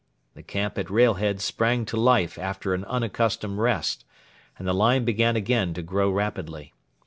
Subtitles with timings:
[0.33, 4.03] The camp at Railhead sprang to life after an unaccustomed rest,
[4.57, 6.73] and the line began again to grow rapidly.